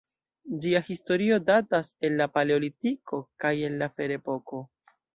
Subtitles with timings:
[0.63, 4.69] Ĝia historio datas el la Paleolitiko kaj el la Ferepoko.